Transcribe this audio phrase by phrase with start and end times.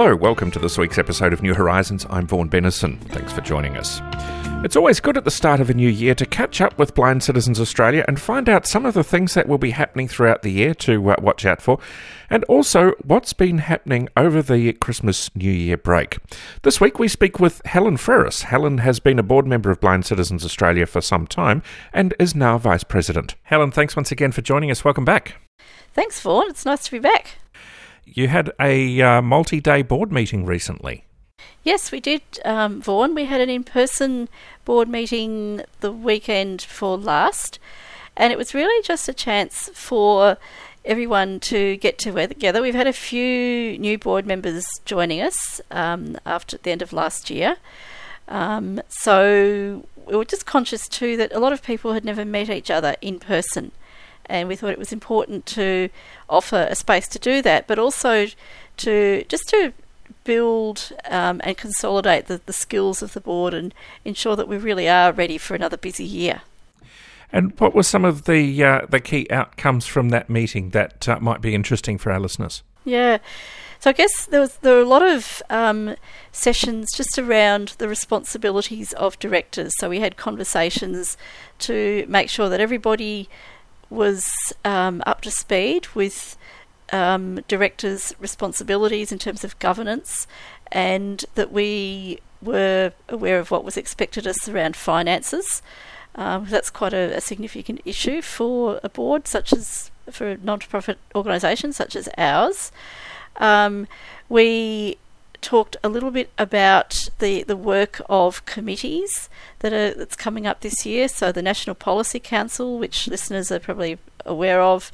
[0.00, 2.06] Hello, welcome to this week's episode of New Horizons.
[2.08, 3.00] I'm Vaughan Bennison.
[3.08, 4.00] Thanks for joining us.
[4.64, 7.24] It's always good at the start of a new year to catch up with Blind
[7.24, 10.52] Citizens Australia and find out some of the things that will be happening throughout the
[10.52, 11.80] year to uh, watch out for,
[12.30, 16.18] and also what's been happening over the Christmas New Year break.
[16.62, 18.42] This week we speak with Helen Freris.
[18.42, 21.60] Helen has been a board member of Blind Citizens Australia for some time
[21.92, 23.34] and is now Vice President.
[23.42, 24.84] Helen, thanks once again for joining us.
[24.84, 25.42] Welcome back.
[25.92, 26.50] Thanks, Vaughan.
[26.50, 27.38] It's nice to be back.
[28.14, 31.04] You had a uh, multi day board meeting recently.
[31.62, 33.14] Yes, we did, um, Vaughan.
[33.14, 34.28] We had an in person
[34.64, 37.58] board meeting the weekend before last,
[38.16, 40.38] and it was really just a chance for
[40.84, 42.62] everyone to get together.
[42.62, 47.28] We've had a few new board members joining us um, after the end of last
[47.28, 47.56] year.
[48.28, 52.48] Um, so we were just conscious too that a lot of people had never met
[52.48, 53.72] each other in person
[54.28, 55.88] and we thought it was important to
[56.28, 58.26] offer a space to do that, but also
[58.78, 59.72] to just to
[60.24, 64.88] build um, and consolidate the, the skills of the board and ensure that we really
[64.88, 66.42] are ready for another busy year.
[67.32, 71.18] And what were some of the uh, the key outcomes from that meeting that uh,
[71.20, 72.62] might be interesting for our listeners?
[72.84, 73.18] Yeah.
[73.80, 75.94] So I guess there was there were a lot of um,
[76.32, 79.72] sessions just around the responsibilities of directors.
[79.78, 81.16] So we had conversations
[81.60, 83.28] to make sure that everybody
[83.90, 84.28] was
[84.64, 86.36] um, up to speed with
[86.92, 90.26] um, directors' responsibilities in terms of governance,
[90.72, 95.62] and that we were aware of what was expected us around finances.
[96.14, 100.98] Um, that's quite a, a, significant issue for a board, such as for a non-profit
[101.14, 102.72] organisation such as ours.
[103.36, 103.86] Um,
[104.28, 104.98] we
[105.40, 109.28] talked a little bit about the, the work of committees
[109.60, 111.08] that are that's coming up this year.
[111.08, 114.92] So the National Policy Council, which listeners are probably aware of,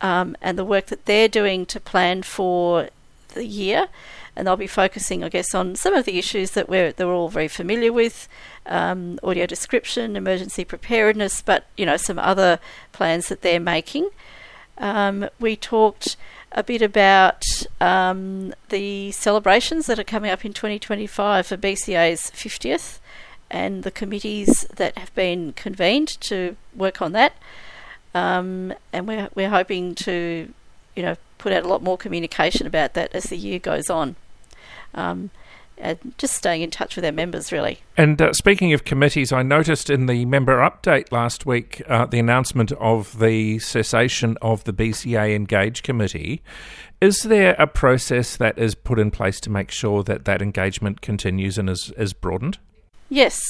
[0.00, 2.88] um, and the work that they're doing to plan for
[3.34, 3.88] the year.
[4.36, 7.14] And they'll be focusing, I guess, on some of the issues that we're that we're
[7.14, 8.28] all very familiar with,
[8.66, 12.58] um, audio description, emergency preparedness, but you know some other
[12.92, 14.10] plans that they're making.
[14.78, 16.16] Um, we talked
[16.54, 17.44] a bit about
[17.80, 23.00] um, the celebrations that are coming up in 2025 for BCA's 50th
[23.50, 27.34] and the committees that have been convened to work on that.
[28.14, 30.52] Um, and we're, we're hoping to,
[30.94, 34.14] you know, put out a lot more communication about that as the year goes on.
[34.94, 35.30] Um,
[35.78, 37.80] and just staying in touch with our members, really.
[37.96, 42.18] And uh, speaking of committees, I noticed in the member update last week uh, the
[42.18, 46.42] announcement of the cessation of the BCA Engage Committee.
[47.00, 51.00] Is there a process that is put in place to make sure that that engagement
[51.00, 52.58] continues and is, is broadened?
[53.08, 53.40] Yes.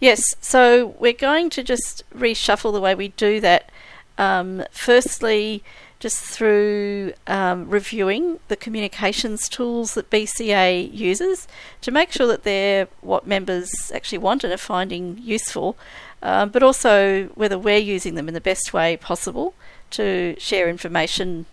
[0.00, 0.22] Yes.
[0.40, 3.70] So we're going to just reshuffle the way we do that.
[4.18, 5.62] Um, firstly,
[6.06, 11.48] just through um, reviewing the communications tools that BCA uses
[11.80, 15.76] to make sure that they're what members actually want and are finding useful,
[16.22, 19.52] um, but also whether we're using them in the best way possible
[19.90, 21.44] to share information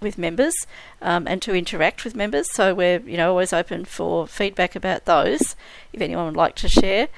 [0.00, 0.54] with members
[1.02, 2.46] um, and to interact with members.
[2.54, 5.56] So we're you know always open for feedback about those
[5.92, 7.08] if anyone would like to share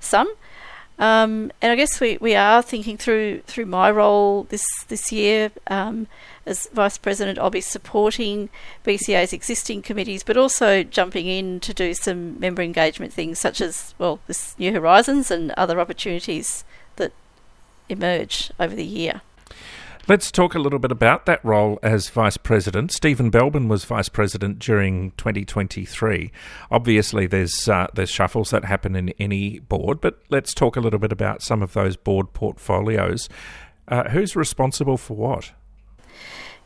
[0.00, 0.26] some.
[0.98, 5.50] Um, and I guess we, we are thinking through through my role this this year
[5.66, 6.06] um,
[6.46, 7.38] as vice president.
[7.38, 8.48] I'll be supporting
[8.84, 13.94] BCA's existing committees, but also jumping in to do some member engagement things, such as
[13.98, 16.64] well this New Horizons and other opportunities
[16.96, 17.12] that
[17.88, 19.22] emerge over the year.
[20.06, 22.92] Let's talk a little bit about that role as Vice President.
[22.92, 26.30] Stephen Belbin was Vice President during 2023.
[26.70, 30.98] Obviously, there's uh, there's shuffles that happen in any board, but let's talk a little
[30.98, 33.30] bit about some of those board portfolios.
[33.88, 35.52] Uh, who's responsible for what?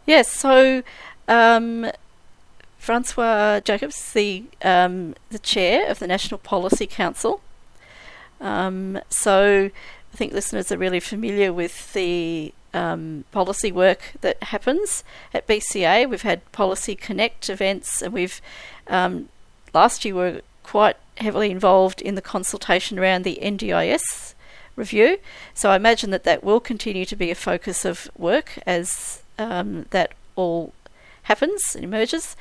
[0.05, 0.83] Yes, so
[1.29, 1.93] um,
[2.77, 7.41] Francois Jacobs, the um, the chair of the National Policy Council.
[8.41, 9.71] Um, so
[10.13, 16.09] I think listeners are really familiar with the um, policy work that happens at BCA.
[16.09, 18.41] We've had Policy Connect events, and we've
[18.89, 19.29] um,
[19.73, 24.35] last year were quite heavily involved in the consultation around the NDIS
[24.77, 25.19] review.
[25.55, 29.87] So I imagine that that will continue to be a focus of work as um,
[29.91, 30.73] that all
[31.25, 32.37] happens and emerges,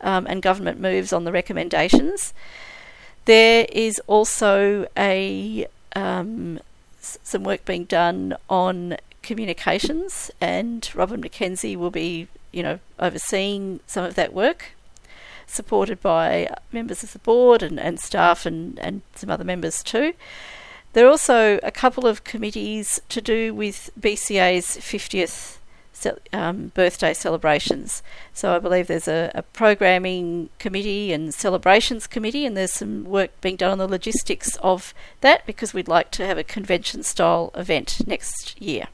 [0.00, 2.32] um, and government moves on the recommendations.
[3.26, 6.60] There is also a um,
[7.22, 14.04] some work being done on communications, and Robin McKenzie will be, you know, overseeing some
[14.04, 14.72] of that work,
[15.46, 20.14] supported by members of the board and, and staff and, and some other members too.
[20.92, 25.55] There are also a couple of committees to do with BCA's 50th
[26.32, 28.02] um, birthday celebrations.
[28.34, 33.40] So I believe there's a, a, programming committee and celebrations committee, and there's some work
[33.40, 37.50] being done on the logistics of that because we'd like to have a convention style
[37.54, 38.88] event next year.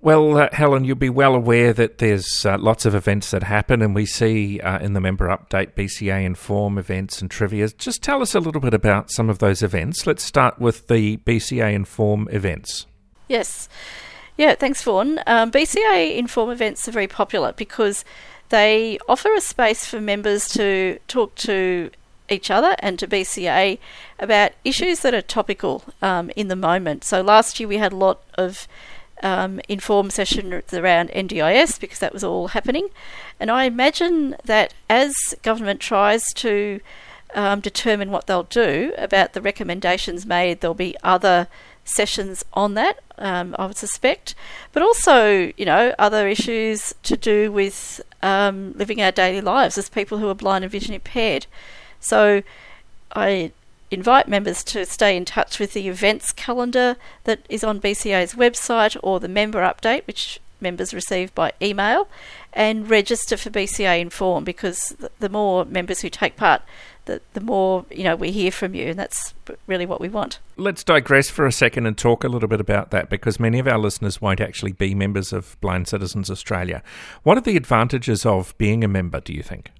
[0.00, 3.80] Well, uh, Helen, you'll be well aware that there's uh, lots of events that happen,
[3.82, 7.68] and we see uh, in the member update BCA Inform events and trivia.
[7.68, 10.04] Just tell us a little bit about some of those events.
[10.04, 12.86] Let's start with the BCA Inform events.
[13.28, 13.68] Yes.
[14.36, 15.20] Yeah, thanks, Vaughan.
[15.26, 18.04] Um, BCA Inform events are very popular because
[18.48, 21.90] they offer a space for members to talk to
[22.28, 23.78] each other and to BCA
[24.18, 27.04] about issues that are topical um, in the moment.
[27.04, 28.66] So last year we had a lot of
[29.22, 32.88] um, inform sessions around NDIS because that was all happening.
[33.38, 35.12] And I imagine that as
[35.42, 36.80] government tries to
[37.34, 41.48] um, determine what they'll do about the recommendations made, there'll be other
[41.84, 44.34] sessions on that, um, I would suspect,
[44.72, 49.88] but also, you know, other issues to do with um, living our daily lives as
[49.88, 51.46] people who are blind and vision impaired.
[52.00, 52.42] So
[53.12, 53.52] I
[53.90, 58.96] invite members to stay in touch with the events calendar that is on BCA's website
[59.02, 62.08] or the member update, which members receive by email,
[62.52, 66.62] and register for BCA Inform because the more members who take part,
[67.04, 69.34] the, the more you know we hear from you, and that's
[69.66, 70.38] really what we want.
[70.56, 73.66] Let's digress for a second and talk a little bit about that because many of
[73.66, 76.82] our listeners won't actually be members of Blind Citizens Australia.
[77.24, 79.20] What are the advantages of being a member?
[79.20, 79.70] Do you think?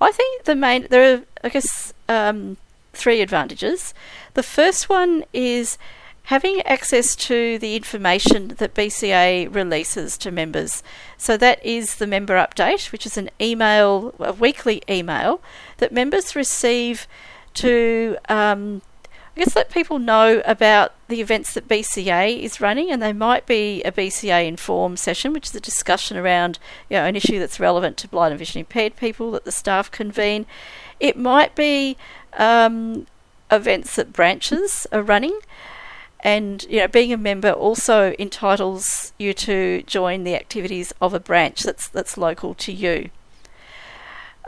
[0.00, 2.56] I think the main there are, I guess, um,
[2.92, 3.94] three advantages.
[4.34, 5.78] The first one is
[6.24, 10.82] having access to the information that BCA releases to members.
[11.18, 15.40] So that is the member update, which is an email, a weekly email
[15.78, 17.08] that members receive
[17.54, 18.82] to, um,
[19.36, 23.46] I guess, let people know about the events that BCA is running, and they might
[23.46, 26.58] be a BCA inform session, which is a discussion around
[26.88, 29.90] you know, an issue that's relevant to blind and vision impaired people that the staff
[29.90, 30.46] convene.
[31.00, 31.96] It might be
[32.38, 33.06] um,
[33.50, 35.38] events that branches are running.
[36.22, 41.20] And you know, being a member also entitles you to join the activities of a
[41.20, 43.10] branch that's that's local to you.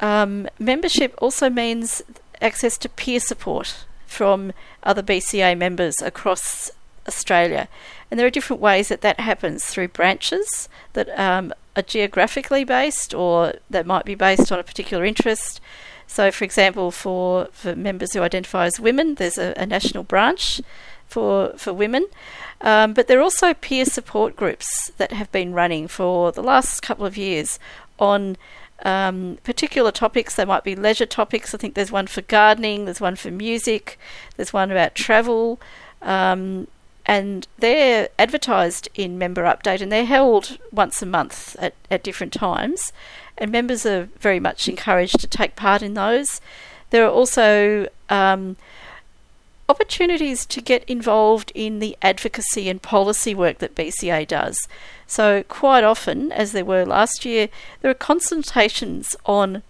[0.01, 2.03] Um, membership also means
[2.41, 6.71] access to peer support from other BCA members across
[7.09, 7.69] Australia,
[8.11, 13.15] and there are different ways that that happens through branches that um, are geographically based,
[13.15, 15.61] or that might be based on a particular interest.
[16.07, 20.61] So, for example, for, for members who identify as women, there's a, a national branch
[21.09, 22.07] for for women.
[22.61, 26.81] Um, but there are also peer support groups that have been running for the last
[26.81, 27.59] couple of years
[27.99, 28.37] on
[28.85, 30.35] um, particular topics.
[30.35, 31.55] They might be leisure topics.
[31.55, 33.99] I think there's one for gardening, there's one for music,
[34.37, 35.61] there's one about travel.
[36.03, 36.69] Um,
[37.07, 42.33] and they're advertised in Member Update and they're held once a month at, at different
[42.33, 42.95] times
[43.37, 46.41] and members are very much encouraged to take part in those.
[46.91, 48.57] There are also um,
[49.69, 54.57] opportunities to get involved in the advocacy and policy work that BCA does.
[55.07, 57.49] So, quite often, as there were last year,
[57.81, 59.63] there are consultations on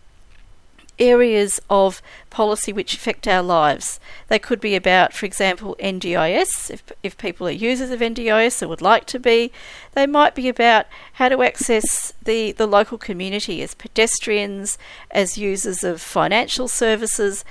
[0.99, 3.99] areas of policy which affect our lives.
[4.29, 8.69] They could be about, for example, NDIS, if, if people are users of NDIS or
[8.69, 9.51] would like to be.
[9.93, 14.79] They might be about how to access the, the local community as pedestrians,
[15.11, 17.45] as users of financial services.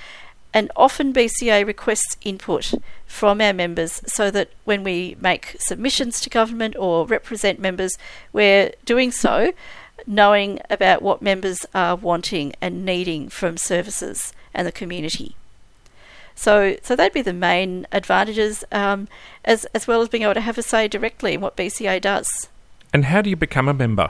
[0.54, 2.76] And often BCA requests input
[3.08, 7.98] from our members so that when we make submissions to government or represent members,
[8.32, 9.54] we're doing so
[10.06, 15.36] knowing about what members are wanting and needing from services and the community.
[16.36, 19.08] So, so that'd be the main advantages, um,
[19.46, 22.28] as as well as being able to have a say directly in what BCA does.
[22.92, 24.10] And how do you become a member?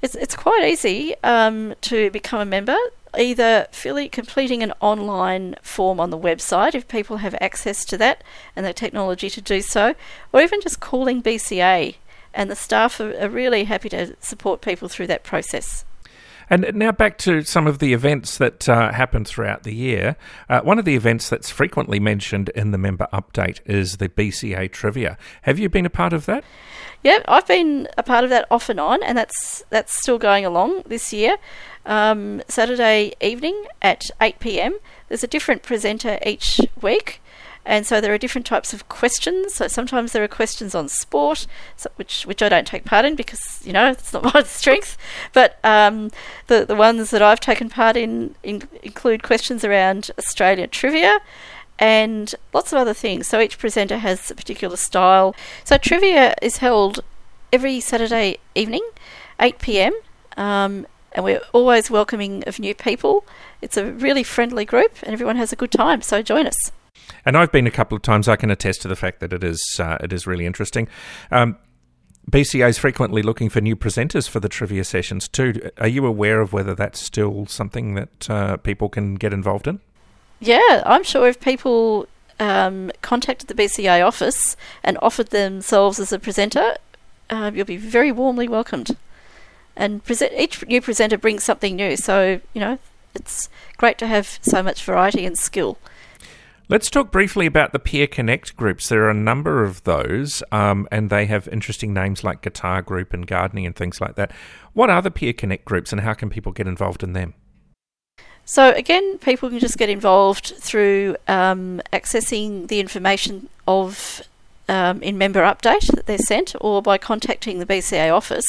[0.00, 2.76] It's it's quite easy um, to become a member.
[3.16, 8.22] Either filling, completing an online form on the website if people have access to that
[8.54, 9.94] and the technology to do so,
[10.32, 11.96] or even just calling BCA
[12.34, 15.84] and the staff are, are really happy to support people through that process.
[16.50, 20.16] And now back to some of the events that uh, happen throughout the year.
[20.48, 24.72] Uh, one of the events that's frequently mentioned in the member update is the BCA
[24.72, 25.18] Trivia.
[25.42, 26.44] Have you been a part of that?
[27.02, 30.44] Yeah, I've been a part of that off and on, and that's that's still going
[30.44, 31.36] along this year.
[31.86, 34.78] Um, Saturday evening at 8 pm.
[35.08, 37.22] There's a different presenter each week,
[37.68, 39.52] And so there are different types of questions.
[39.52, 41.46] So sometimes there are questions on sport,
[41.76, 44.96] so which which I don't take part in because you know it's not my strength.
[45.34, 46.10] But um,
[46.46, 51.20] the the ones that I've taken part in, in include questions around Australian trivia
[51.78, 53.28] and lots of other things.
[53.28, 55.36] So each presenter has a particular style.
[55.62, 57.00] So trivia is held
[57.52, 58.88] every Saturday evening,
[59.38, 59.94] 8 pm,
[60.38, 63.24] um, and we're always welcoming of new people.
[63.60, 66.00] It's a really friendly group, and everyone has a good time.
[66.00, 66.72] So join us.
[67.24, 68.28] And I've been a couple of times.
[68.28, 70.88] I can attest to the fact that it is uh, it is really interesting.
[71.30, 71.56] Um,
[72.30, 75.70] BCA is frequently looking for new presenters for the trivia sessions too.
[75.78, 79.80] Are you aware of whether that's still something that uh, people can get involved in?
[80.40, 82.06] Yeah, I'm sure if people
[82.38, 86.76] um, contacted the BCA office and offered themselves as a presenter,
[87.30, 88.96] uh, you'll be very warmly welcomed.
[89.74, 92.78] And present, each new presenter brings something new, so you know
[93.14, 95.78] it's great to have so much variety and skill.
[96.70, 98.90] Let's talk briefly about the Peer Connect groups.
[98.90, 103.14] There are a number of those, um, and they have interesting names like Guitar Group
[103.14, 104.32] and Gardening and things like that.
[104.74, 107.32] What are the Peer Connect groups, and how can people get involved in them?
[108.44, 114.20] So, again, people can just get involved through um, accessing the information of
[114.68, 118.46] um, in member update that they're sent or by contacting the BCA office.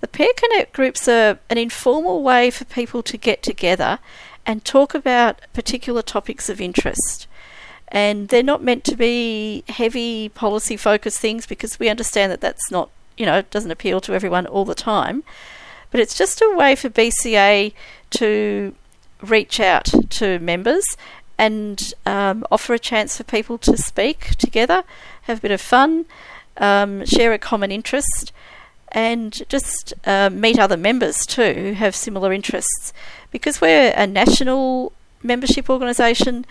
[0.00, 3.98] The Peer Connect groups are an informal way for people to get together
[4.46, 7.26] and talk about particular topics of interest
[7.90, 12.70] and they're not meant to be heavy policy focused things because we understand that that's
[12.70, 15.24] not you know it doesn't appeal to everyone all the time
[15.90, 17.72] but it's just a way for BCA
[18.10, 18.74] to
[19.22, 20.84] reach out to members
[21.38, 24.82] and um, offer a chance for people to speak together,
[25.22, 26.04] have a bit of fun,
[26.56, 28.32] um, share a common interest,
[28.90, 32.92] and just uh, meet other members too who have similar interests.
[33.30, 34.92] Because we're a national
[35.22, 36.44] membership organisation,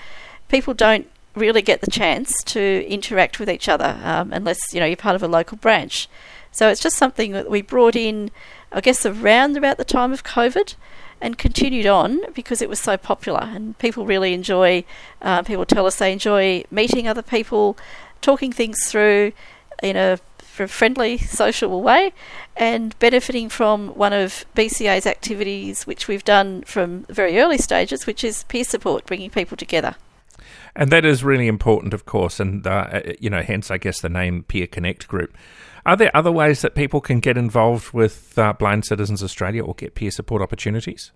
[0.47, 4.85] people don't really get the chance to interact with each other um, unless you know
[4.85, 6.09] you're part of a local branch.
[6.51, 8.31] So it's just something that we brought in,
[8.71, 10.75] I guess, around about the time of COVID,
[11.21, 14.83] and continued on because it was so popular and people really enjoy.
[15.21, 17.77] Uh, people tell us they enjoy meeting other people,
[18.21, 19.33] talking things through
[19.81, 22.11] in a friendly, social way,
[22.55, 28.23] and benefiting from one of BCA's activities, which we've done from very early stages, which
[28.23, 29.95] is peer support, bringing people together.
[30.75, 34.01] And that is really important, of course, and uh, uh, you know, hence I guess
[34.01, 35.35] the name Peer Connect Group.
[35.85, 39.73] Are there other ways that people can get involved with uh, Blind Citizens Australia or
[39.73, 41.11] get peer support opportunities?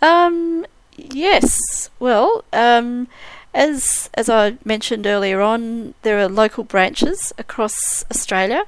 [0.00, 1.90] Um, yes.
[1.98, 3.06] Well, um,
[3.52, 8.64] as as I mentioned earlier on, there are local branches across Australia.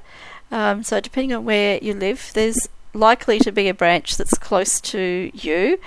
[0.51, 4.79] Um, so depending on where you live, there's likely to be a branch that's close
[4.81, 5.79] to you,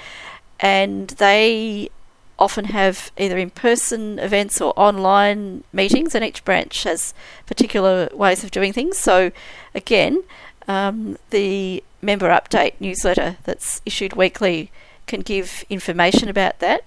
[0.58, 1.90] and they
[2.38, 7.14] often have either in person events or online meetings, and each branch has
[7.46, 8.98] particular ways of doing things.
[8.98, 9.32] So,
[9.74, 10.22] again,
[10.68, 14.70] um, the member update newsletter that's issued weekly
[15.06, 16.84] can give information about that.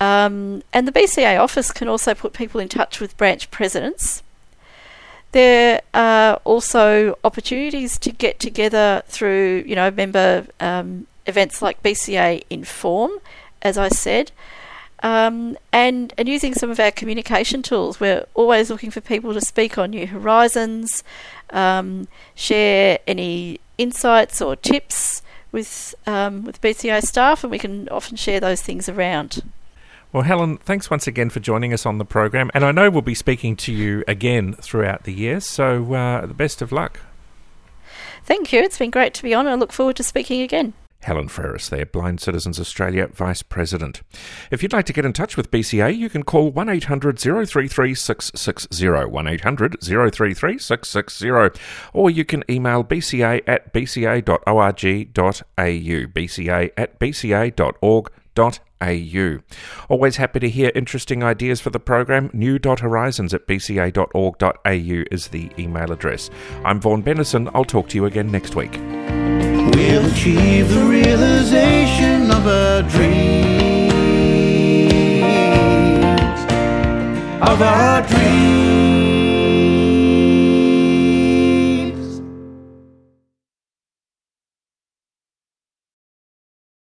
[0.00, 4.22] Um, and the BCA office can also put people in touch with branch presidents.
[5.32, 12.44] There are also opportunities to get together through, you know, member um, events like BCA
[12.48, 13.12] Inform,
[13.60, 14.30] as I said.
[15.02, 18.00] Um, and and using some of our communication tools.
[18.00, 21.04] We're always looking for people to speak on New Horizons,
[21.50, 28.16] um, share any insights or tips with um, with BCA staff, and we can often
[28.16, 29.42] share those things around.
[30.12, 33.02] Well, Helen, thanks once again for joining us on the program, and I know we'll
[33.02, 35.38] be speaking to you again throughout the year.
[35.38, 37.00] So, uh, the best of luck.
[38.28, 38.60] Thank you.
[38.60, 39.46] It's been great to be on.
[39.46, 40.74] And I look forward to speaking again.
[41.00, 44.02] Helen Freris there, Blind Citizens Australia Vice President.
[44.50, 48.88] If you'd like to get in touch with BCA, you can call 800 033 660,
[48.88, 51.60] 1800 033 660,
[51.92, 54.32] or you can email bca at bca.org.au,
[55.56, 58.08] bca at bca.org.au.
[59.88, 62.30] Always happy to hear interesting ideas for the program.
[62.32, 66.30] New.horizons at bca.org.au is the email address.
[66.64, 67.50] I'm Vaughan Bennison.
[67.54, 68.78] I'll talk to you again next week
[69.74, 73.92] we'll achieve the realization of our dreams,
[77.42, 78.77] of our dreams.